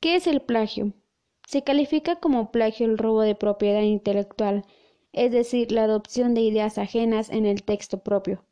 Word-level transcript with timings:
¿Qué 0.00 0.16
es 0.16 0.26
el 0.26 0.40
plagio? 0.40 0.94
Se 1.46 1.62
califica 1.62 2.16
como 2.16 2.50
plagio 2.50 2.86
el 2.86 2.96
robo 2.96 3.20
de 3.20 3.34
propiedad 3.34 3.82
intelectual, 3.82 4.64
es 5.12 5.30
decir, 5.30 5.72
la 5.72 5.84
adopción 5.84 6.32
de 6.32 6.40
ideas 6.40 6.78
ajenas 6.78 7.28
en 7.28 7.44
el 7.44 7.64
texto 7.64 7.98
propio, 7.98 8.42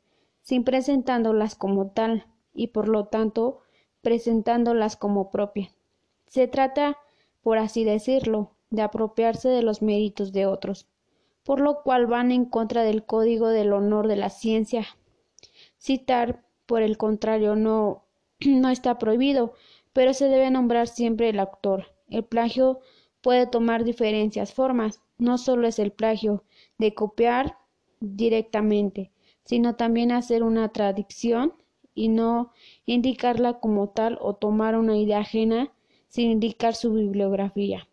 sin 0.43 0.63
presentándolas 0.63 1.55
como 1.55 1.91
tal 1.91 2.27
y 2.53 2.67
por 2.67 2.87
lo 2.87 3.07
tanto 3.07 3.63
presentándolas 4.03 4.99
como 4.99 5.31
propias. 5.31 5.75
Se 6.27 6.49
trata, 6.49 6.99
por 7.41 7.57
así 7.57 7.83
decirlo, 7.83 8.51
de 8.69 8.83
apropiarse 8.83 9.49
de 9.49 9.63
los 9.63 9.81
méritos 9.81 10.33
de 10.33 10.45
otros, 10.45 10.87
por 11.45 11.61
lo 11.61 11.83
cual 11.83 12.07
van 12.07 12.31
en 12.31 12.45
contra 12.45 12.83
del 12.83 13.07
código 13.07 13.49
del 13.49 13.73
honor 13.73 14.07
de 14.07 14.17
la 14.17 14.29
ciencia. 14.29 14.87
Citar, 15.79 16.45
por 16.67 16.83
el 16.83 16.99
contrario, 16.99 17.57
no, 17.57 18.05
no 18.41 18.69
está 18.69 18.99
prohibido, 18.99 19.55
pero 19.93 20.15
se 20.15 20.29
debe 20.29 20.51
nombrar 20.51 20.89
siempre 20.89 21.29
el 21.29 21.41
autor. 21.41 21.87
El 22.09 22.25
plagio 22.25 22.81
puede 23.21 23.47
tomar 23.47 23.85
diferentes 23.85 24.53
formas, 24.53 25.01
no 25.19 25.39
solo 25.39 25.67
es 25.67 25.79
el 25.79 25.93
plagio 25.93 26.45
de 26.79 26.95
copiar 26.95 27.57
directamente, 28.01 29.11
sino 29.45 29.77
también 29.77 30.13
hacer 30.13 30.43
una 30.43 30.69
tradición 30.71 31.55
y 31.95 32.09
no 32.09 32.53
indicarla 32.87 33.61
como 33.61 33.89
tal 33.89 34.19
o 34.21 34.35
tomar 34.35 34.77
una 34.77 34.97
idea 34.97 35.19
ajena 35.19 35.73
sin 36.09 36.31
indicar 36.31 36.75
su 36.75 36.93
bibliografía. 36.93 37.89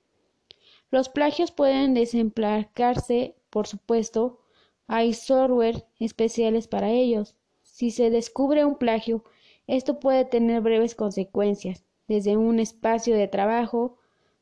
Los 0.91 1.09
plagios 1.09 1.51
pueden 1.51 1.93
desemplacarse, 1.93 3.35
por 3.49 3.67
supuesto, 3.67 4.39
hay 4.87 5.13
software 5.13 5.85
especiales 5.99 6.67
para 6.67 6.91
ellos. 6.91 7.35
Si 7.63 7.89
se 7.89 8.09
descubre 8.11 8.63
un 8.63 8.75
plagio, 8.75 9.23
esto 9.67 9.99
puede 9.99 10.25
tener 10.25 10.61
breves 10.61 10.93
consecuencias, 10.93 11.83
desde 12.07 12.37
un 12.37 12.59
espacio 12.59 13.15
de 13.15 13.27
trabajo, 13.27 13.97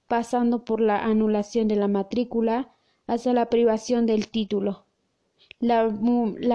pasando 0.08 0.66
por 0.66 0.82
la 0.82 1.04
anulación 1.04 1.68
de 1.68 1.76
la 1.76 1.88
matrícula, 1.88 2.74
hasta 3.08 3.34
la 3.34 3.50
privación 3.50 4.06
del 4.06 4.30
título. 4.30 4.86
La, 5.60 5.88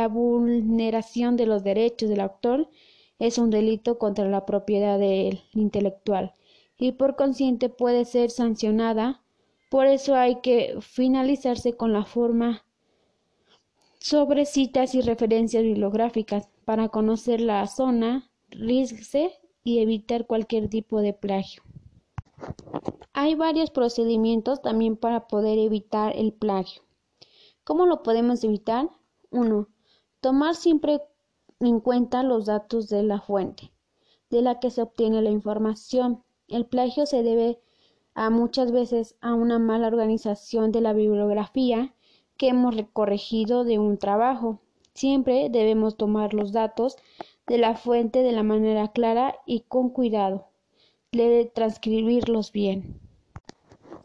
vulneración 0.08 1.36
de 1.36 1.46
los 1.46 1.64
derechos 1.64 2.08
del 2.08 2.20
autor 2.20 2.68
es 3.18 3.38
un 3.38 3.50
delito 3.50 3.98
contra 3.98 4.28
la 4.28 4.44
propiedad 4.46 4.98
del 4.98 5.40
intelectual 5.52 6.34
y 6.78 6.92
por 6.92 7.16
consiguiente 7.16 7.68
puede 7.68 8.04
ser 8.04 8.30
sancionada. 8.30 9.22
Por 9.70 9.86
eso 9.86 10.14
hay 10.14 10.40
que 10.40 10.76
finalizarse 10.80 11.74
con 11.74 11.92
la 11.92 12.04
forma 12.04 12.64
sobre 13.98 14.46
citas 14.46 14.94
y 14.94 15.00
referencias 15.00 15.62
bibliográficas 15.62 16.48
para 16.64 16.88
conocer 16.88 17.40
la 17.40 17.66
zona, 17.66 18.30
y 19.68 19.80
evitar 19.80 20.26
cualquier 20.26 20.68
tipo 20.68 21.00
de 21.02 21.12
plagio. 21.12 21.62
Hay 23.12 23.34
varios 23.34 23.70
procedimientos 23.70 24.62
también 24.62 24.96
para 24.96 25.28
poder 25.28 25.58
evitar 25.58 26.16
el 26.16 26.32
plagio. 26.32 26.82
¿Cómo 27.64 27.84
lo 27.84 28.02
podemos 28.02 28.42
evitar? 28.44 28.88
1. 29.30 29.68
Tomar 30.20 30.54
siempre 30.54 31.02
en 31.60 31.80
cuenta 31.80 32.22
los 32.22 32.46
datos 32.46 32.88
de 32.88 33.02
la 33.02 33.20
fuente 33.20 33.70
de 34.30 34.40
la 34.40 34.58
que 34.58 34.70
se 34.70 34.80
obtiene 34.80 35.20
la 35.20 35.30
información. 35.30 36.22
El 36.48 36.64
plagio 36.64 37.04
se 37.04 37.22
debe 37.22 37.60
a 38.14 38.30
muchas 38.30 38.72
veces 38.72 39.16
a 39.20 39.34
una 39.34 39.58
mala 39.58 39.88
organización 39.88 40.72
de 40.72 40.80
la 40.80 40.94
bibliografía 40.94 41.94
que 42.38 42.48
hemos 42.48 42.74
corregido 42.94 43.64
de 43.64 43.78
un 43.78 43.98
trabajo. 43.98 44.60
Siempre 44.94 45.48
debemos 45.50 45.96
tomar 45.96 46.32
los 46.32 46.52
datos 46.52 46.96
de 47.48 47.58
la 47.58 47.74
fuente 47.74 48.22
de 48.22 48.32
la 48.32 48.42
manera 48.42 48.88
clara 48.88 49.36
y 49.46 49.60
con 49.60 49.90
cuidado. 49.90 50.48
Debe 51.12 51.46
transcribirlos 51.46 52.52
bien. 52.52 53.00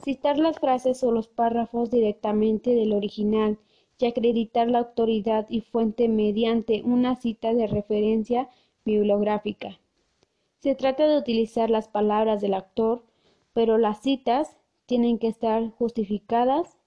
Citar 0.03 0.37
las 0.37 0.59
frases 0.59 1.03
o 1.03 1.11
los 1.11 1.27
párrafos 1.27 1.91
directamente 1.91 2.73
del 2.73 2.93
original 2.93 3.59
y 3.99 4.05
acreditar 4.05 4.69
la 4.69 4.79
autoridad 4.79 5.45
y 5.49 5.61
fuente 5.61 6.09
mediante 6.09 6.81
una 6.83 7.15
cita 7.15 7.53
de 7.53 7.67
referencia 7.67 8.49
bibliográfica. 8.83 9.79
Se 10.59 10.75
trata 10.75 11.07
de 11.07 11.17
utilizar 11.17 11.69
las 11.69 11.87
palabras 11.87 12.41
del 12.41 12.53
actor, 12.53 13.03
pero 13.53 13.77
las 13.77 14.01
citas 14.01 14.57
tienen 14.85 15.19
que 15.19 15.27
estar 15.27 15.69
justificadas 15.71 16.77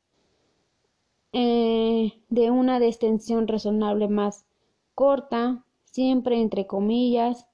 eh, 1.33 2.13
de 2.29 2.51
una 2.51 2.79
extensión 2.79 3.49
razonable 3.49 4.09
más 4.09 4.47
corta, 4.95 5.66
siempre 5.97 6.43
entre 6.43 6.67
comillas, 6.67 7.47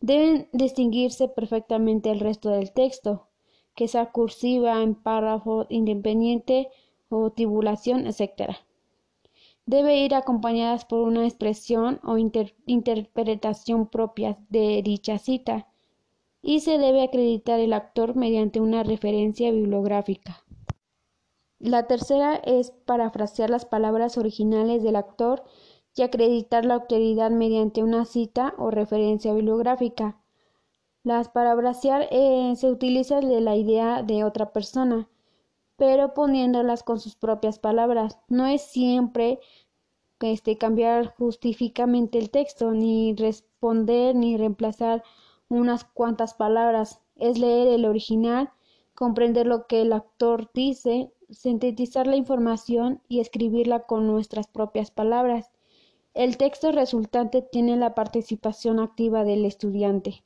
deben 0.00 0.48
distinguirse 0.52 1.28
perfectamente 1.28 2.10
el 2.10 2.18
resto 2.18 2.50
del 2.50 2.72
texto, 2.72 3.28
que 3.76 3.86
sea 3.86 4.10
cursiva 4.10 4.82
en 4.82 4.96
párrafo 4.96 5.66
independiente 5.68 6.68
o 7.08 7.30
tibulación, 7.30 8.08
etc. 8.08 8.56
Debe 9.66 9.98
ir 10.04 10.16
acompañadas 10.16 10.84
por 10.84 11.02
una 11.02 11.24
expresión 11.24 12.00
o 12.02 12.18
interpretación 12.66 13.86
propia 13.86 14.36
de 14.48 14.82
dicha 14.82 15.18
cita, 15.18 15.68
y 16.42 16.60
se 16.60 16.78
debe 16.78 17.02
acreditar 17.04 17.60
el 17.60 17.72
actor 17.72 18.16
mediante 18.16 18.60
una 18.60 18.82
referencia 18.82 19.52
bibliográfica. 19.52 20.44
La 21.60 21.86
tercera 21.86 22.34
es 22.34 22.72
parafrasear 22.84 23.48
las 23.48 23.64
palabras 23.64 24.18
originales 24.18 24.82
del 24.82 24.96
actor 24.96 25.44
y 25.96 26.02
acreditar 26.02 26.64
la 26.64 26.74
autoridad 26.74 27.30
mediante 27.30 27.82
una 27.82 28.04
cita 28.04 28.54
o 28.58 28.70
referencia 28.70 29.32
bibliográfica. 29.32 30.20
Las 31.02 31.28
parafrasear 31.28 32.06
eh, 32.10 32.52
se 32.56 32.70
utiliza 32.70 33.20
de 33.20 33.40
la 33.40 33.56
idea 33.56 34.02
de 34.02 34.24
otra 34.24 34.52
persona, 34.52 35.08
pero 35.76 36.14
poniéndolas 36.14 36.82
con 36.82 37.00
sus 37.00 37.16
propias 37.16 37.58
palabras. 37.58 38.18
No 38.28 38.46
es 38.46 38.62
siempre 38.62 39.40
este, 40.20 40.58
cambiar 40.58 41.14
justificamente 41.16 42.18
el 42.18 42.30
texto, 42.30 42.72
ni 42.72 43.14
responder 43.14 44.14
ni 44.14 44.36
reemplazar 44.36 45.02
unas 45.48 45.84
cuantas 45.84 46.34
palabras. 46.34 47.00
Es 47.14 47.38
leer 47.38 47.68
el 47.68 47.84
original, 47.84 48.50
comprender 48.94 49.46
lo 49.46 49.66
que 49.66 49.82
el 49.82 49.92
actor 49.92 50.50
dice, 50.52 51.12
sintetizar 51.30 52.06
la 52.06 52.16
información 52.16 53.00
y 53.08 53.20
escribirla 53.20 53.80
con 53.80 54.06
nuestras 54.06 54.46
propias 54.46 54.90
palabras. 54.90 55.55
El 56.16 56.38
texto 56.38 56.72
resultante 56.72 57.42
tiene 57.42 57.76
la 57.76 57.94
participación 57.94 58.80
activa 58.80 59.22
del 59.22 59.44
estudiante, 59.44 60.24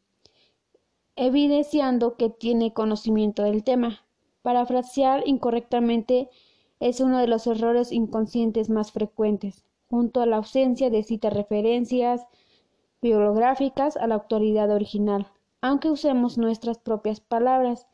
evidenciando 1.17 2.17
que 2.17 2.31
tiene 2.31 2.73
conocimiento 2.73 3.43
del 3.43 3.65
tema. 3.65 4.06
Parafrasear 4.43 5.27
incorrectamente 5.27 6.31
es 6.78 7.01
uno 7.01 7.19
de 7.19 7.27
los 7.27 7.49
errores 7.49 7.91
inconscientes 7.91 8.71
más 8.71 8.93
frecuentes, 8.93 9.65
junto 9.89 10.21
a 10.21 10.27
la 10.27 10.37
ausencia 10.37 10.91
de 10.91 11.03
citas 11.03 11.33
referencias 11.33 12.25
bibliográficas 13.03 13.97
a 13.97 14.07
la 14.07 14.15
autoridad 14.15 14.71
original, 14.71 15.27
aunque 15.61 15.91
usemos 15.91 16.39
nuestras 16.39 16.78
propias 16.78 17.19
palabras. 17.19 17.89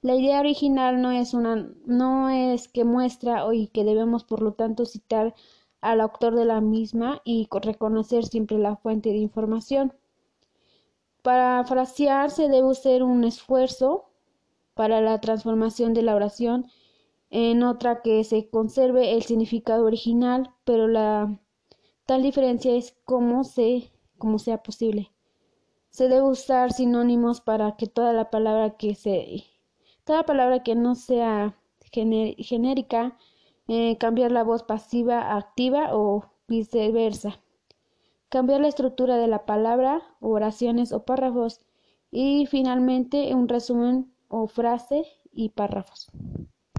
La 0.00 0.14
idea 0.14 0.40
original 0.40 1.02
no 1.02 1.10
es 1.10 1.34
una 1.34 1.70
no 1.84 2.30
es 2.30 2.68
que 2.68 2.84
muestra 2.84 3.44
y 3.52 3.66
que 3.66 3.84
debemos 3.84 4.24
por 4.24 4.40
lo 4.40 4.54
tanto 4.54 4.86
citar 4.86 5.34
al 5.82 6.00
autor 6.00 6.34
de 6.34 6.46
la 6.46 6.62
misma 6.62 7.20
y 7.24 7.48
reconocer 7.50 8.24
siempre 8.24 8.58
la 8.58 8.76
fuente 8.76 9.10
de 9.10 9.18
información. 9.18 9.92
Para 11.22 11.62
frasear 11.64 12.30
se 12.30 12.48
debe 12.48 12.70
hacer 12.70 13.02
un 13.02 13.24
esfuerzo 13.24 14.06
para 14.74 15.00
la 15.02 15.20
transformación 15.20 15.92
de 15.92 16.02
la 16.02 16.14
oración 16.16 16.66
en 17.30 17.62
otra 17.62 18.00
que 18.02 18.24
se 18.24 18.48
conserve 18.48 19.12
el 19.12 19.22
significado 19.22 19.84
original, 19.84 20.50
pero 20.64 20.88
la 20.88 21.38
tal 22.06 22.22
diferencia 22.22 22.74
es 22.74 22.96
como 23.04 23.44
se 23.44 23.90
como 24.18 24.38
sea 24.38 24.62
posible. 24.62 25.10
Se 25.90 26.08
debe 26.08 26.22
usar 26.22 26.72
sinónimos 26.72 27.40
para 27.40 27.76
que 27.76 27.86
toda 27.86 28.12
la 28.12 28.30
palabra 28.30 28.76
que 28.76 28.94
se 28.94 29.44
Toda 30.04 30.24
palabra 30.24 30.62
que 30.62 30.74
no 30.74 30.94
sea 30.94 31.56
genérica, 31.90 33.16
eh, 33.68 33.96
cambiar 33.98 34.32
la 34.32 34.44
voz 34.44 34.62
pasiva 34.62 35.20
a 35.20 35.36
activa 35.36 35.94
o 35.96 36.24
viceversa. 36.48 37.40
Cambiar 38.28 38.60
la 38.60 38.68
estructura 38.68 39.16
de 39.16 39.28
la 39.28 39.44
palabra, 39.46 40.02
oraciones 40.20 40.92
o 40.92 41.04
párrafos. 41.04 41.60
Y 42.10 42.46
finalmente 42.46 43.34
un 43.34 43.48
resumen 43.48 44.12
o 44.28 44.46
frase 44.46 45.04
y 45.32 45.50
párrafos. 45.50 46.10